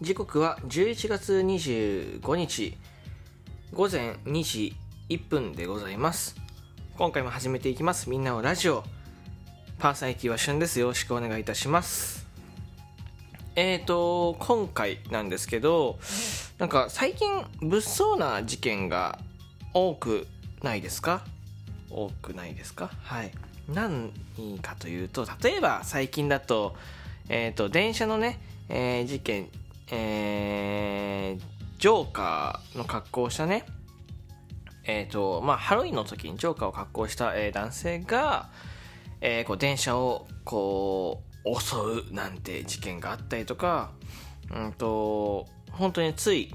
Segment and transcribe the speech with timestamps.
[0.00, 2.76] 時刻は11月25日
[3.72, 4.74] 午前2時
[5.08, 6.36] 1分でございます。
[6.98, 8.10] 今回も始めていきます。
[8.10, 8.82] みんなのラジオ。
[9.78, 10.80] パーサイティは旬です。
[10.80, 12.26] よろしくお願いいたします。
[13.54, 15.98] えーと今回なんですけど
[16.58, 19.20] なんか最近物騒な事件が
[19.74, 20.26] 多く
[20.62, 21.24] ないですか？
[21.88, 22.90] 多くないですか？
[23.02, 23.30] はい。
[23.68, 24.10] 何
[24.60, 26.74] かというと例えば最近だと
[27.28, 29.48] えーと電車のね、えー事件
[29.94, 33.64] えージョーカーの格好をしたね。
[34.84, 38.50] えっ、とまあハロウィンの時にジョーカーを格好した、えー男性が、
[39.20, 41.76] えーこう電車をこう襲
[42.10, 43.92] うなんて事件があったりとか
[44.54, 46.54] うんと本当につい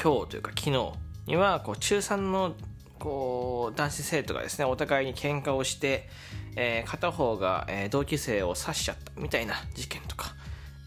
[0.00, 0.92] 今日というか昨日
[1.26, 2.54] にはこう中3の
[2.98, 6.08] こう男子生徒がですねお互いに喧嘩をして、
[6.56, 10.34] えー片方が、えー同級生を刺しちゃったみたいな事件とか、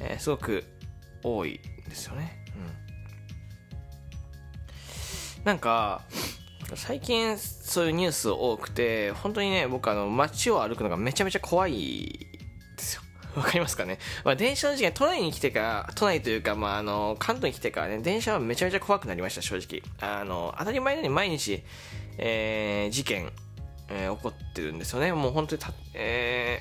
[0.00, 0.64] えーすごく
[1.22, 2.38] 多いんですよね。
[5.38, 6.02] うん、なんか
[6.74, 12.28] 最近そういうニュース多くて本当にね僕あの街を歩くのがめちゃめちゃ怖い
[12.76, 13.02] ですよ。
[13.36, 21.62] わかりますかね、まあ、電車の事件都内に来てから都内というか、まあ、あの関東に来てからね電車はめちゃめちゃ怖くなりました正直あの当たり前のように毎日、
[22.18, 23.30] えー事件、
[23.88, 26.60] えー起こってるんですよねもう本当にた、え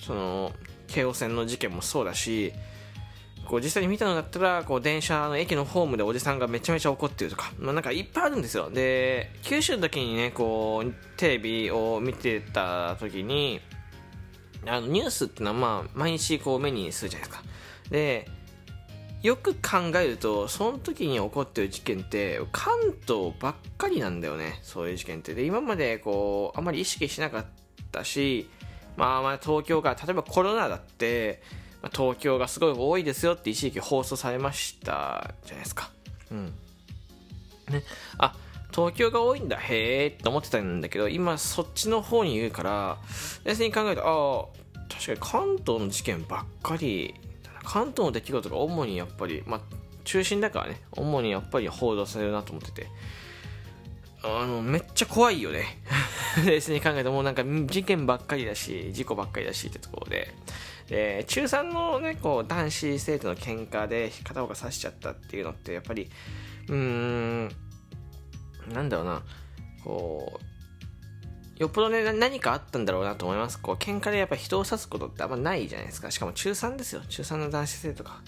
[0.00, 0.52] ーその
[0.92, 2.52] 京王線の事件もそうだし
[3.46, 8.70] こう実際に見たのだったらこう電車の駅のホームでおじさんがめちゃめちゃ怒ってるとか、まあ、なんかいっぱいあるんですよ。
[8.70, 13.60] で九州の時にねこうテレビを見てた時に
[14.66, 17.44] あのニュースってのはまあ毎日こう目にするじゃないですか。
[17.90, 18.28] で
[19.22, 22.74] よく考えるとその時に起こってる事件って関
[23.06, 24.60] 東ばっかりなんだよね。
[24.62, 25.34] そういう事件って。
[25.34, 27.44] で今までこうあまり意識しなかっ
[27.90, 28.48] たし
[28.96, 31.42] まあまあ東京が例えばコロナだって、
[31.82, 35.90] まあ東京がすごい多いですよって一時期放送されましたじゃないですか。
[36.30, 36.46] うん。
[37.70, 37.82] ね。
[38.18, 38.34] あ
[38.72, 42.98] 東京が多いんだへえって思ってたんだけど今そっちの方に言うから
[43.44, 47.14] 冷静に考えるとああ確かに関東の事件ばっかり
[47.64, 49.60] 関東の出来事が主にやっぱりまあ
[50.04, 52.88] 中心だからね主にやっぱり報道されるなと思ってて
[54.24, 55.82] あのめっちゃ怖いよね。
[56.46, 60.34] 冷静に考えるともうなんか事件ばっかりだし事故ばっかりだしってところで。
[60.88, 66.10] で中3のねこう男子生徒の喧嘩で片方が刺しちゃったっていうのってやっぱり
[66.68, 67.48] うーん
[68.72, 69.22] なんだろうな。
[69.84, 70.52] こう
[71.62, 73.58] よっぽどね何かあったんだろうなと思います。
[73.60, 76.10] こう喧嘩でやっぱ人を刺すことってあんまないじゃないですか。
[76.10, 77.02] しかも中3ですよ。
[77.08, 78.20] 中3の男子生徒が。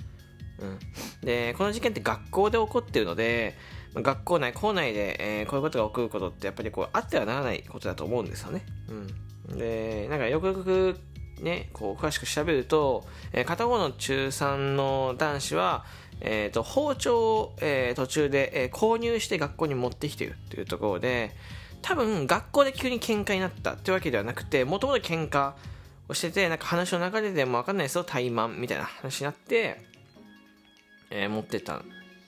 [0.60, 0.78] うん、
[1.20, 3.56] でこの事件って学校で起こってるので
[3.94, 8.64] 学校内校内で、えーこういうことが起こることってやっぱりこうあってはならないことだと思うんですよね、
[9.50, 10.96] うん、でなんかよくよく
[11.40, 15.84] ねこう詳しく調べると、えー片方の中3の男子は
[16.20, 21.32] えー、と包丁を、えー途中で、えー購入して学校に持ってきているというところで
[21.82, 25.52] 多分学校で急に喧嘩になったってわけではなくてもともと喧嘩
[26.08, 29.80] をしててなんか話の流れでも分かんないですよ怠慢みたいな話になって、
[31.10, 31.82] えー持ってった。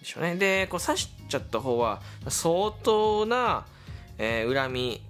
[0.07, 0.37] しょうね。
[0.37, 3.67] でこう刺しちゃった方は相当な、
[4.19, 5.03] えー恨み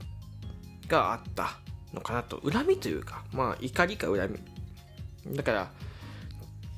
[0.88, 1.58] があった
[1.92, 2.40] のかなと。
[2.50, 4.40] 恨みというかまあ怒りか恨
[5.26, 5.36] み。
[5.36, 5.70] だから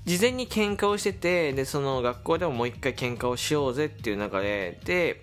[0.04, 5.22] 事前に喧嘩をしててでその学校でももう一回喧嘩をしようぜっていう流れで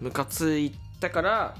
[0.00, 1.54] ムカついたから、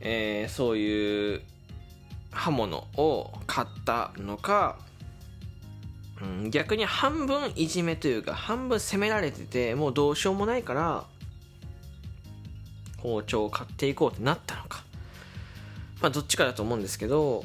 [0.00, 1.42] えーそういう
[2.32, 4.78] 刃物を買ったのか、
[6.50, 11.04] 逆に半分いじめというか半分責められててもうどうしようもないから
[12.98, 14.84] 包丁を買っていこうってなったのか
[16.00, 17.44] まあどっちかだと思うんですけど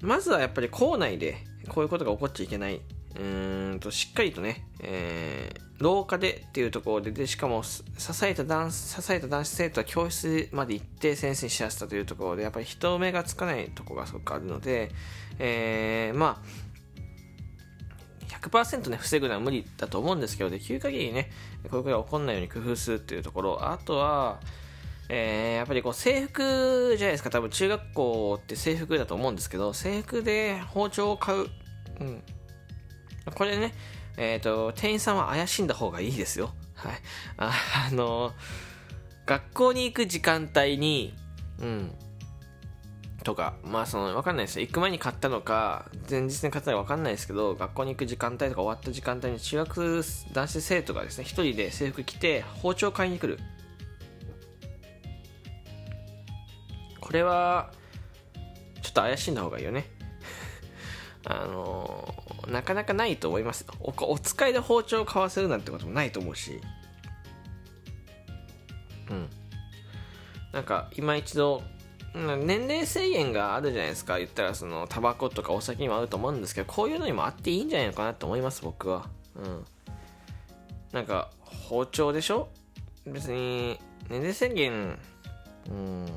[0.00, 1.38] まずはやっぱり校内で
[1.68, 2.76] こういうことが起こっちゃいけない。
[2.76, 7.82] うーんとしっかりとね、えー廊下でっていうところででしかも支
[8.24, 14.92] えた男子支えた男子生徒は教室まで行って先生に知らせたというところでやっぱり人目がつかないところがすごくあるので、
[15.38, 16.63] えーまあ
[18.28, 21.30] 100%ね防ぐのは無理だと思うんですけどできる限りね
[21.70, 23.70] こういうことが起こらないように工夫するっていうところ。
[23.70, 24.40] あとは
[25.08, 27.30] えーやっぱりこう制服じゃないですか。
[27.30, 31.48] 多分中学校って制服だと思うんですけど制服で包丁を買う、
[32.00, 32.22] うん、
[33.34, 33.74] これね
[34.16, 36.54] えっ、と店員さんは怪しんだ方がいいですよ。
[36.74, 36.92] はい。
[37.36, 37.52] あ
[37.90, 38.32] あの
[39.26, 41.14] 学校に行く時間帯に
[41.60, 41.92] うん。
[43.24, 44.66] とかまあその分かんないですよ。
[44.66, 53.40] 行く前に買ったのか前日に買ったのか分かんないですけど学校に行く時間帯とか終わった時間帯に中学男子生徒がですね一人で制服着て包丁買いに来る。
[57.00, 57.70] これは
[58.82, 59.86] ちょっと怪しんだ方がいいよね。
[61.24, 66.60] あのー、なかなかないと思いますおお使いで包丁を買わせるなんてこともないと思うし。
[69.10, 69.30] うん。
[70.52, 71.62] なんか今一度
[72.14, 74.18] 年齢制限があるじゃないですか。
[74.18, 79.08] 言ったらそのタバコとかお酒にもあると思うんですけどこういうのにもあっていいんじゃないのかなと思います僕は。
[79.34, 79.64] うん。
[80.92, 82.48] なんか包丁でしょ？
[83.04, 84.98] 別に年齢制限
[85.68, 86.06] うん。
[86.06, 86.12] 例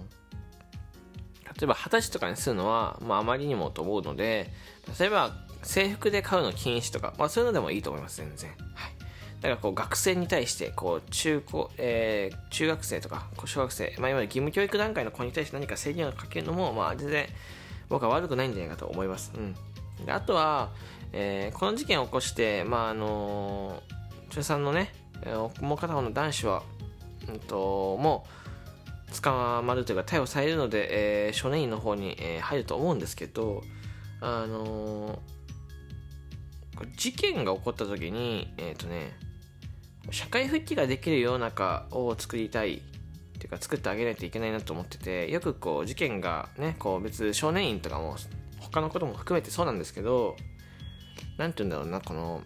[1.64, 4.52] えば二十歳とかにするのは、まあ、あまりにもと思うので
[5.00, 5.32] 例えば
[5.64, 8.52] 制服で買うの禁止とか、まあ、そういうのでもいいと思います全然。
[8.76, 8.97] はい。
[9.42, 17.28] だからこう学生に対してこう中高、えー、中学生とか小学生、まあ、いわゆる義務教育段階の子に対して何か制限をかけるのも、まあ、全然
[17.90, 19.32] 僕は悪くないんじゃないかと思います。
[19.36, 19.56] うん、
[20.06, 20.72] であとは、
[21.14, 23.82] えー、この事件を起こして、まああの
[24.30, 24.92] 中3のね、
[25.62, 26.64] もう片方の男子は、
[27.30, 28.26] うんと、も
[29.10, 33.64] う捕まるというか逮捕されるので、えー、少年院の方に、えー、入ると思うんですけど、
[34.20, 39.18] あのー、事件が起こった時に、えっ、とね、
[40.12, 42.80] 社会復帰ができる世の中を作りたいっ
[43.40, 48.16] ていうか作ってあげないといけないなと思っててよくこう事件がねこう別少年院とかも
[48.60, 50.36] 他のことも含めてそうなんですけど
[51.38, 52.42] 何て言うんだろうなこの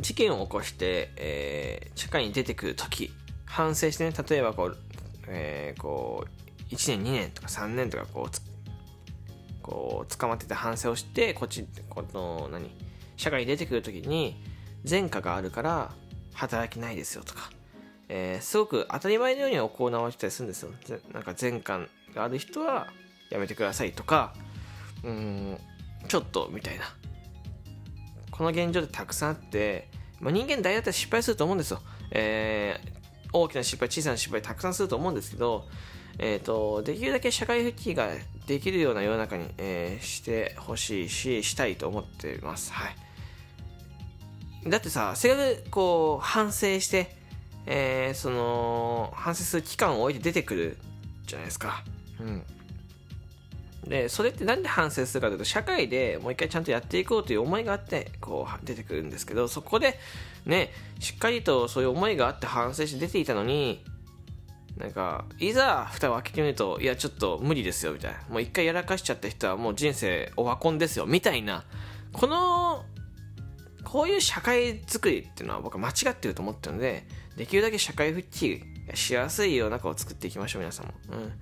[0.00, 3.12] 事件を起こして、えー、社会に出てくる時
[3.44, 4.76] 反省してね例えばこう,、
[5.28, 12.70] えー、こう1年2年とか3年とかこうこう捕まってて反省をしてこっちこの何
[13.16, 14.42] 社会に出てくる時に
[14.88, 15.92] 前科があるから
[16.34, 17.50] 働きないですよとか、
[18.08, 20.70] えー、すごく当たり前のように行われてたりするんですよ。
[21.12, 21.80] なんか前科
[22.14, 22.88] がある人は
[23.30, 24.34] やめてくださいとか、
[25.04, 25.58] うん、
[26.08, 26.84] ちょっとみたいな。
[28.30, 29.88] この現状でたくさんあって、
[30.20, 31.80] まあ、人間大体失敗すると思うんですよ。
[32.10, 35.68] えー、大きな失敗、小さな失敗たくさんすると思うんですけど、
[36.18, 38.08] えーと、できるだけ社会復帰が
[38.46, 42.72] できるような世の中に、えー、してほしいししたいと思っています。
[42.72, 43.01] はい
[44.66, 47.16] だってさ、せっかくこう、反省して、
[47.66, 50.78] えー、その、反省する期間を置いて出てくる
[51.26, 51.82] じゃないですか。
[52.20, 52.42] うん。
[53.88, 59.98] で、それってなんで反省するかというと、社会でもう一回ちゃんとやっていこうという思いがあって、こう、出てくるんですけど、そこで、
[60.46, 60.70] ね、
[61.00, 63.84] しっかりとそういう思いがあって反省して出ていたのに、
[64.76, 68.18] なんか、いざ蓋を開けてみると、いや、ちょっと無理ですよ、みたいな。
[68.28, 71.64] もう一回やらかしちゃった人はもう人生オワコンですよ、みたいな。
[72.12, 72.84] この
[73.84, 77.06] こういう社会づくりっていうのは僕は間違ってると思ってるので、
[77.36, 78.62] できるだけ社会復帰
[78.94, 80.92] しやすい世の中を作っていきましょう、皆さんも。
[81.10, 81.32] うん。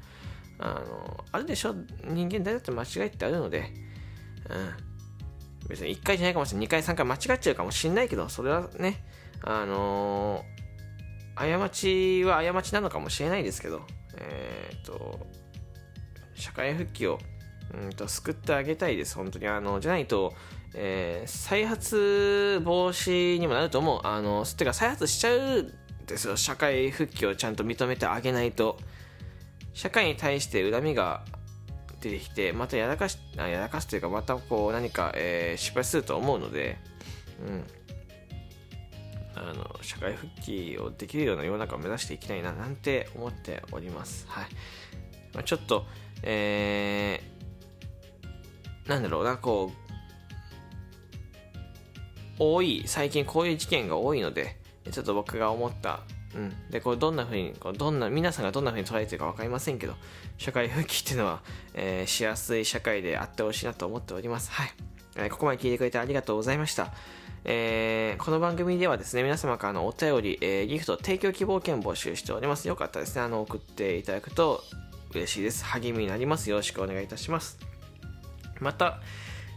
[0.58, 3.72] あの、あるでしょ人間誰だって間違いってあるので、
[4.48, 5.69] うん。
[5.69, 6.66] 別に1回じゃないかもしれない。
[6.66, 9.04] 2回、3回間違っちゃうかもしれないけど、それはね、
[9.42, 13.87] あのー、過ちは過ちなのかもしれないですけど、
[14.18, 15.26] えっ、ー、と、
[16.35, 17.18] 社会復帰を、
[17.73, 19.47] うんと救ってあげたいです、本当に。
[19.47, 20.35] あの、じゃないと、
[20.74, 24.00] えー、再発防止にもなると思う。
[24.04, 25.72] あの、てか再発しちゃうん
[26.06, 26.36] ですよ。
[26.36, 28.78] 社会復帰をちゃんと認めてあげないと。
[29.72, 31.24] 社会に対して恨みが
[32.00, 36.78] 出てきて、またやらかし、あやらかすというか、またこう何か、えー、失敗すると思うので、
[37.40, 37.64] うん。
[39.34, 44.26] あの、社会復帰をできるような世の中を目指していきたいな、なんて思っております。
[44.28, 44.46] はい。
[45.32, 45.86] まあ、ちょっと、
[46.22, 49.89] えー、なんだろうな、こう、
[52.40, 54.56] 多い、最近こういう事件が多いので、
[54.90, 56.00] ちょっと僕が思った、
[56.35, 56.70] うん。
[56.70, 59.94] で、これどんな風に、こうどんな、皆さんがどんな風に捉えてるか分かりませんけど、
[60.38, 61.42] 社会復帰っていうのは、
[61.75, 64.50] えー、しやすい社会であってほしいなと思っております。
[64.52, 64.70] はい。
[65.16, 66.92] えー、ここまで聞いてくれてありがとうございました。
[67.44, 72.68] えー、この番組ではですね、皆様からのお便り、えー、ギフト、提供希望券募集しております。
[72.68, 74.64] よかったですね、あの、送っていただくと
[75.12, 75.64] 嬉しいです。
[75.64, 76.49] 励みになります。
[76.49, 77.59] よろしくお願いいたします。
[78.61, 79.00] また、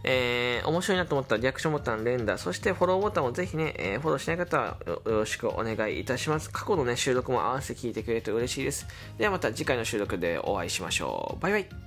[0.04, 6.50] えー、面白いなと思ったらリアクションボタン、連打、そしてフォローボタンをぜひね、えー、フォローしない方はよろしくお願いいたします。
[6.50, 8.86] 過去のね、収録も合わせて聞いてくれると嬉しいです。
[9.18, 11.42] ではまた次回の収録でお会いしましょう。
[11.42, 11.83] バイバイ。